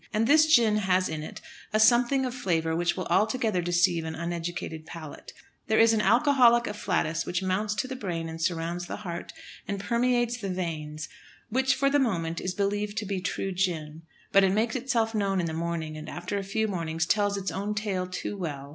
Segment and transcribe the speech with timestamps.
[0.11, 1.41] And this gin has in it
[1.71, 5.31] a something of flavour which will altogether deceive an uneducated palate.
[5.67, 9.31] There is an alcoholic afflatus which mounts to the brain and surrounds the heart
[9.67, 11.07] and permeates the veins,
[11.49, 14.01] which for the moment is believed to be true gin.
[14.31, 17.51] But it makes itself known in the morning, and after a few mornings tells its
[17.51, 18.69] own tale too well.